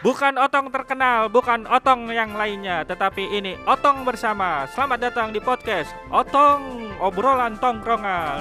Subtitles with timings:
[0.00, 4.64] Bukan Otong terkenal, bukan Otong yang lainnya, tetapi ini Otong bersama.
[4.72, 8.40] Selamat datang di podcast Otong obrolan tongkrongan.